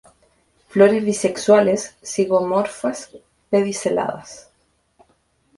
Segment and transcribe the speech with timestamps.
[0.69, 3.11] Flores bisexuales, zigomorfas,
[3.51, 4.49] pediceladas.